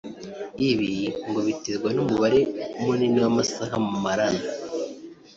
Ibi 0.69 0.91
ngo 1.27 1.39
biterwa 1.47 1.89
n’umubare 1.95 2.39
munini 2.83 3.17
w’amasaha 3.23 3.75
mumarana 3.87 4.43